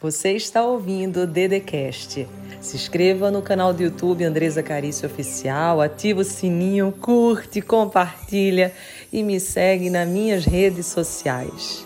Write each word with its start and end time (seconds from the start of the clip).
Você 0.00 0.30
está 0.30 0.64
ouvindo 0.64 1.22
o 1.22 1.26
Dedecast. 1.26 2.28
Se 2.60 2.76
inscreva 2.76 3.32
no 3.32 3.42
canal 3.42 3.74
do 3.74 3.82
YouTube 3.82 4.22
Andresa 4.22 4.62
Carício 4.62 5.08
Oficial, 5.08 5.80
ativa 5.80 6.20
o 6.20 6.24
sininho, 6.24 6.92
curte, 6.92 7.60
compartilha 7.60 8.72
e 9.12 9.24
me 9.24 9.40
segue 9.40 9.90
nas 9.90 10.08
minhas 10.08 10.44
redes 10.44 10.86
sociais. 10.86 11.84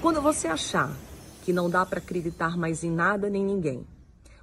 Quando 0.00 0.22
você 0.22 0.46
achar 0.46 0.96
que 1.42 1.52
não 1.52 1.68
dá 1.68 1.84
para 1.84 1.98
acreditar 1.98 2.56
mais 2.56 2.84
em 2.84 2.92
nada 2.92 3.28
nem 3.28 3.44
ninguém, 3.44 3.84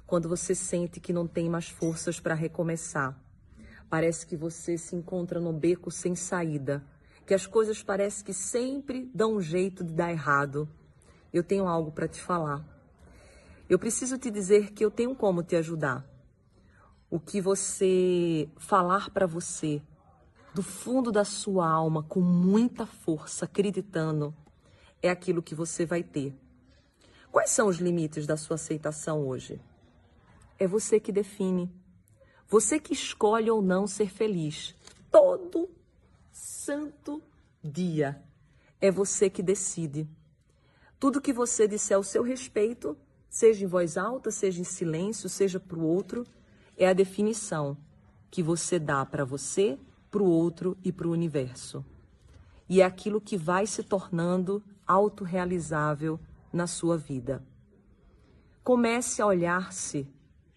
quando 0.06 0.28
você 0.28 0.54
sente 0.54 1.00
que 1.00 1.12
não 1.12 1.26
tem 1.26 1.48
mais 1.48 1.70
forças 1.70 2.20
para 2.20 2.34
recomeçar, 2.34 3.18
parece 3.88 4.26
que 4.26 4.36
você 4.36 4.76
se 4.76 4.94
encontra 4.94 5.40
no 5.40 5.54
beco 5.54 5.90
sem 5.90 6.14
saída 6.14 6.84
que 7.28 7.34
as 7.34 7.46
coisas 7.46 7.82
parecem 7.82 8.24
que 8.24 8.32
sempre 8.32 9.10
dão 9.12 9.34
um 9.34 9.40
jeito 9.42 9.84
de 9.84 9.92
dar 9.92 10.10
errado, 10.10 10.66
eu 11.30 11.44
tenho 11.44 11.68
algo 11.68 11.92
para 11.92 12.08
te 12.08 12.22
falar. 12.22 12.64
Eu 13.68 13.78
preciso 13.78 14.16
te 14.16 14.30
dizer 14.30 14.72
que 14.72 14.82
eu 14.82 14.90
tenho 14.90 15.14
como 15.14 15.42
te 15.42 15.54
ajudar. 15.54 16.02
O 17.10 17.20
que 17.20 17.38
você 17.38 18.48
falar 18.56 19.10
para 19.10 19.26
você 19.26 19.82
do 20.54 20.62
fundo 20.62 21.12
da 21.12 21.22
sua 21.22 21.68
alma 21.68 22.02
com 22.02 22.20
muita 22.20 22.86
força, 22.86 23.44
acreditando, 23.44 24.34
é 25.02 25.10
aquilo 25.10 25.42
que 25.42 25.54
você 25.54 25.84
vai 25.84 26.02
ter. 26.02 26.34
Quais 27.30 27.50
são 27.50 27.68
os 27.68 27.76
limites 27.76 28.26
da 28.26 28.38
sua 28.38 28.54
aceitação 28.54 29.28
hoje? 29.28 29.60
É 30.58 30.66
você 30.66 30.98
que 30.98 31.12
define. 31.12 31.70
Você 32.48 32.80
que 32.80 32.94
escolhe 32.94 33.50
ou 33.50 33.60
não 33.60 33.86
ser 33.86 34.08
feliz. 34.08 34.74
Todo 35.10 35.76
santo 36.30 37.22
dia. 37.62 38.22
É 38.80 38.90
você 38.90 39.28
que 39.28 39.42
decide. 39.42 40.08
Tudo 40.98 41.20
que 41.20 41.32
você 41.32 41.66
disser 41.68 41.96
ao 41.96 42.02
seu 42.02 42.22
respeito, 42.22 42.96
seja 43.28 43.64
em 43.64 43.68
voz 43.68 43.96
alta, 43.96 44.30
seja 44.30 44.60
em 44.60 44.64
silêncio, 44.64 45.28
seja 45.28 45.60
para 45.60 45.78
o 45.78 45.82
outro, 45.82 46.26
é 46.76 46.88
a 46.88 46.92
definição 46.92 47.76
que 48.30 48.42
você 48.42 48.78
dá 48.78 49.04
para 49.04 49.24
você, 49.24 49.78
para 50.10 50.22
o 50.22 50.28
outro 50.28 50.76
e 50.84 50.92
para 50.92 51.08
o 51.08 51.12
universo. 51.12 51.84
E 52.68 52.80
é 52.80 52.84
aquilo 52.84 53.20
que 53.20 53.36
vai 53.36 53.66
se 53.66 53.82
tornando 53.82 54.62
autorrealizável 54.86 56.20
na 56.52 56.66
sua 56.66 56.96
vida. 56.96 57.44
Comece 58.62 59.22
a 59.22 59.26
olhar-se, 59.26 60.06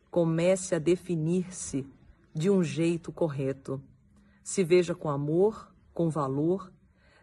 comece 0.10 0.76
a 0.76 0.80
definir-se 0.80 1.88
de 2.34 2.50
um 2.50 2.64
jeito 2.64 3.12
correto. 3.12 3.82
Se 4.44 4.64
veja 4.64 4.96
com 4.96 5.10
amor, 5.10 5.74
com 5.94 6.10
valor, 6.10 6.72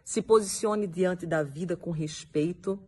se 0.03 0.21
posicione 0.21 0.87
diante 0.87 1.25
da 1.25 1.43
vida 1.43 1.77
com 1.77 1.91
respeito. 1.91 2.79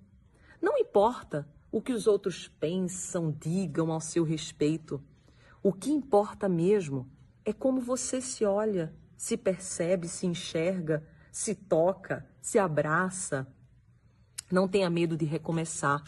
Não 0.61 0.77
importa 0.77 1.47
o 1.71 1.81
que 1.81 1.93
os 1.93 2.07
outros 2.07 2.47
pensam, 2.47 3.31
digam 3.31 3.91
ao 3.91 4.01
seu 4.01 4.23
respeito. 4.23 5.01
O 5.63 5.71
que 5.71 5.91
importa 5.91 6.49
mesmo 6.49 7.07
é 7.45 7.53
como 7.53 7.79
você 7.79 8.19
se 8.19 8.43
olha, 8.43 8.93
se 9.15 9.37
percebe, 9.37 10.07
se 10.07 10.25
enxerga, 10.25 11.07
se 11.31 11.53
toca, 11.53 12.25
se 12.41 12.57
abraça. 12.57 13.47
Não 14.51 14.67
tenha 14.67 14.89
medo 14.89 15.15
de 15.15 15.25
recomeçar. 15.25 16.03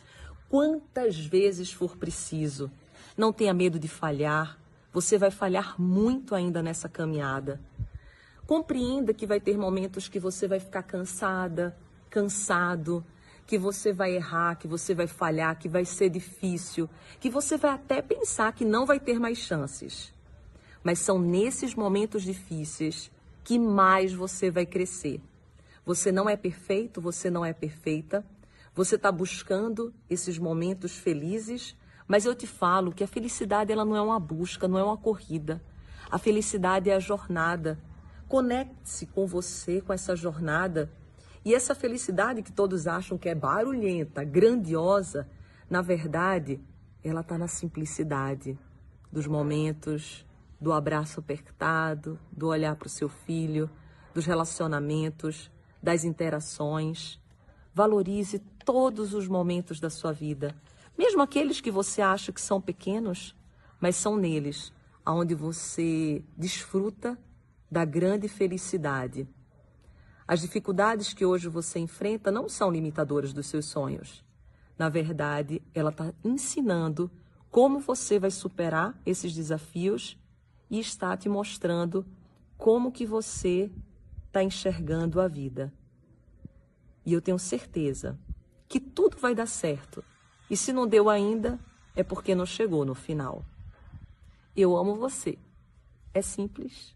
Quantas 0.50 1.18
vezes 1.18 1.72
for 1.72 1.96
preciso. 1.96 2.72
Não 3.16 3.32
tenha 3.32 3.54
medo 3.54 3.80
de 3.80 3.88
falhar. 3.88 4.60
Você 4.92 5.18
vai 5.18 5.32
falhar 5.32 5.80
muito 5.80 6.36
ainda 6.36 6.62
nessa 6.62 6.90
caminhada. 6.90 7.62
Compreenda 8.46 9.14
que 9.14 9.26
vai 9.26 9.40
ter 9.40 9.58
momentos 9.58 10.10
que 10.10 10.20
você 10.20 10.48
vai 10.48 10.60
ficar 10.60 10.84
cansada, 10.84 11.76
cansado, 12.10 13.06
que 13.46 13.58
você 13.58 13.94
vai 13.94 14.16
errar, 14.16 14.56
que 14.56 14.68
você 14.68 14.94
vai 14.94 15.08
falhar, 15.08 15.58
que 15.58 15.70
vai 15.70 15.86
ser 15.86 16.10
difícil, 16.10 16.90
que 17.20 17.30
você 17.30 17.58
vai 17.58 17.72
até 17.72 18.02
pensar 18.02 18.52
que 18.54 18.66
não 18.66 18.86
vai 18.86 19.00
ter 19.00 19.20
mais 19.20 19.38
chances. 19.38 20.14
Mas 20.84 21.00
são 21.00 21.18
nesses 21.18 21.74
momentos 21.74 22.24
difíceis 22.24 23.10
que 23.44 23.58
mais 23.58 24.14
você 24.14 24.52
vai 24.52 24.66
crescer. 24.66 25.22
Você 25.86 26.12
não 26.12 26.30
é 26.30 26.36
perfeito, 26.36 27.00
você 27.02 27.30
não 27.30 27.46
é 27.46 27.54
perfeita. 27.54 28.26
Você 28.76 28.96
está 28.96 29.12
buscando 29.12 29.94
esses 30.10 30.38
momentos 30.38 30.98
felizes, 30.98 31.76
mas 32.08 32.26
eu 32.26 32.36
te 32.36 32.48
falo 32.48 32.92
que 32.92 33.04
a 33.04 33.08
felicidade 33.08 33.72
ela 33.72 33.86
não 33.86 33.96
é 33.96 34.02
uma 34.02 34.20
busca, 34.20 34.68
não 34.68 34.78
é 34.78 34.84
uma 34.84 34.98
corrida. 34.98 35.62
A 36.12 36.18
felicidade 36.18 36.90
é 36.90 36.96
a 36.96 37.00
jornada 37.00 37.80
Conecte-se 38.34 39.06
com 39.06 39.28
você, 39.28 39.80
com 39.80 39.94
essa 39.94 40.16
jornada. 40.16 40.92
E 41.46 41.54
essa 41.54 41.76
felicidade 41.76 42.42
que 42.42 42.52
todos 42.52 42.88
acham 42.88 43.16
que 43.16 43.30
é 43.30 43.36
barulhenta, 43.36 44.24
grandiosa, 44.24 45.30
na 45.70 45.84
verdade, 45.84 46.60
ela 47.04 47.22
está 47.22 47.38
na 47.38 47.48
simplicidade 47.48 48.58
dos 49.12 49.28
momentos, 49.28 50.26
do 50.60 50.74
abraço 50.74 51.20
apertado, 51.20 52.20
do 52.32 52.48
olhar 52.48 52.76
para 52.76 52.88
o 52.88 52.90
seu 52.90 53.08
filho, 53.08 53.70
dos 54.16 54.26
relacionamentos, 54.26 55.52
das 55.80 56.04
interações. 56.04 57.22
Valorize 57.72 58.40
todos 58.66 59.14
os 59.14 59.28
momentos 59.28 59.80
da 59.80 59.92
sua 59.92 60.12
vida, 60.12 60.56
mesmo 60.98 61.22
aqueles 61.22 61.62
que 61.62 61.70
você 61.70 62.02
acha 62.02 62.32
que 62.32 62.42
são 62.42 62.60
pequenos, 62.60 63.36
mas 63.80 63.96
são 63.96 64.18
neles 64.18 64.74
aonde 65.06 65.36
você 65.36 66.26
desfruta 66.36 67.16
da 67.74 67.84
grande 67.84 68.28
felicidade. 68.28 69.28
As 70.28 70.42
dificuldades 70.42 71.12
que 71.12 71.26
hoje 71.26 71.50
você 71.50 71.80
enfrenta 71.80 72.32
não 72.32 72.48
são 72.48 72.70
limitadoras 72.70 73.34
dos 73.34 73.48
seus 73.48 73.66
sonhos. 73.66 74.24
Na 74.78 74.90
verdade, 74.90 75.60
ela 75.74 75.90
está 75.90 76.14
ensinando 76.24 77.10
como 77.50 77.80
você 77.80 78.20
vai 78.20 78.30
superar 78.30 78.96
esses 79.04 79.34
desafios 79.34 80.16
e 80.70 80.80
está 80.80 81.18
te 81.18 81.28
mostrando 81.28 82.06
como 82.60 82.92
que 82.92 83.08
você 83.08 83.72
está 84.28 84.44
enxergando 84.44 85.20
a 85.20 85.28
vida. 85.28 85.74
E 87.04 87.12
eu 87.12 87.22
tenho 87.24 87.40
certeza 87.40 88.20
que 88.68 88.80
tudo 88.80 89.18
vai 89.18 89.34
dar 89.34 89.48
certo. 89.48 90.04
E 90.48 90.56
se 90.56 90.72
não 90.72 90.86
deu 90.86 91.10
ainda, 91.10 91.60
é 91.96 92.04
porque 92.04 92.36
não 92.36 92.46
chegou 92.46 92.86
no 92.86 92.94
final. 92.94 93.44
Eu 94.56 94.78
amo 94.78 94.94
você. 94.94 95.40
É 96.14 96.22
simples 96.22 96.96